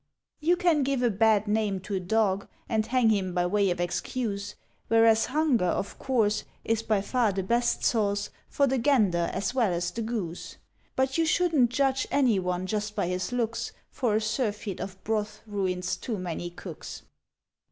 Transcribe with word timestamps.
You 0.39 0.55
can 0.57 0.81
give 0.81 1.03
a 1.03 1.11
bad 1.11 1.47
name 1.47 1.79
to 1.81 1.93
a 1.93 1.99
Dog, 1.99 2.47
And 2.67 2.87
hang 2.87 3.09
him 3.11 3.35
by 3.35 3.45
way 3.45 3.69
of 3.69 3.79
excuse; 3.79 4.55
Whereas 4.87 5.27
Hunger, 5.27 5.63
of 5.67 5.99
course, 5.99 6.43
Is 6.65 6.81
by 6.81 7.01
far 7.01 7.31
the 7.31 7.43
Best 7.43 7.83
Sauce 7.83 8.31
For 8.49 8.65
the 8.65 8.79
Gander 8.79 9.29
as 9.31 9.53
well 9.53 9.71
as 9.71 9.91
the 9.91 10.01
Goose. 10.01 10.57
(But 10.95 11.19
you 11.19 11.27
shouldn't 11.27 11.69
judge 11.69 12.07
anyone 12.09 12.65
just 12.65 12.95
by 12.95 13.05
his 13.09 13.31
looks, 13.31 13.73
For 13.91 14.15
a 14.15 14.21
Surfeit 14.21 14.79
of 14.79 14.97
Broth 15.03 15.41
ruins 15.45 15.95
too 15.97 16.17
many 16.17 16.49
Cooks.) 16.49 17.03